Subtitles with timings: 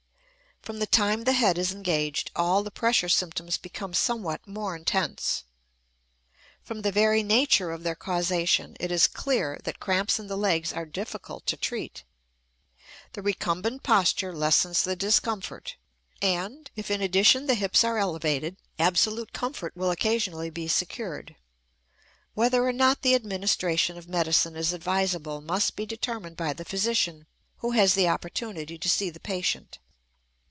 [0.63, 5.43] From the time the head is engaged all the pressure symptoms become somewhat more intense.
[6.61, 10.71] From the very nature of their causation, it is clear that cramps in the legs
[10.71, 12.03] are difficult to treat.
[13.13, 15.77] The recumbent posture lessens the discomfort,
[16.21, 21.35] and, if in addition the hips are elevated, absolute comfort will occasionally be secured.
[22.35, 27.25] Whether or not the administration of medicine is advisable must be determined by the physician
[27.57, 29.79] who has the opportunity to see the patient.